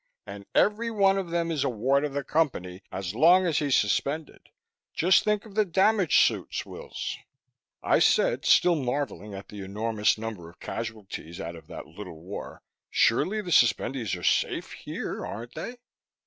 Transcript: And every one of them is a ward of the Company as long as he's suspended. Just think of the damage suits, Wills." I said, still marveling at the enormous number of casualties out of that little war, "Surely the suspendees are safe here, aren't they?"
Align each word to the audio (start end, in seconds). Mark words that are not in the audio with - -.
And 0.25 0.47
every 0.55 0.89
one 0.89 1.19
of 1.19 1.29
them 1.29 1.51
is 1.51 1.63
a 1.63 1.69
ward 1.69 2.03
of 2.03 2.13
the 2.13 2.23
Company 2.23 2.81
as 2.91 3.13
long 3.13 3.45
as 3.45 3.59
he's 3.59 3.75
suspended. 3.75 4.49
Just 4.95 5.23
think 5.23 5.45
of 5.45 5.53
the 5.53 5.63
damage 5.63 6.17
suits, 6.21 6.65
Wills." 6.65 7.17
I 7.83 7.99
said, 7.99 8.43
still 8.43 8.73
marveling 8.73 9.35
at 9.35 9.49
the 9.49 9.61
enormous 9.63 10.17
number 10.17 10.49
of 10.49 10.59
casualties 10.59 11.39
out 11.39 11.55
of 11.55 11.67
that 11.67 11.85
little 11.85 12.19
war, 12.19 12.63
"Surely 12.89 13.43
the 13.43 13.51
suspendees 13.51 14.15
are 14.19 14.23
safe 14.23 14.71
here, 14.71 15.23
aren't 15.23 15.53
they?" 15.53 15.77